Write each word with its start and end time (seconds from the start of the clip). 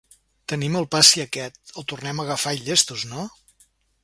Tenim 0.53 0.77
el 0.79 0.87
passi 0.95 1.23
aquest, 1.25 1.61
el 1.81 1.87
tornem 1.93 2.25
a 2.25 2.27
agafar 2.27 2.55
i 2.61 2.65
llestos, 2.71 3.09
no? 3.15 3.29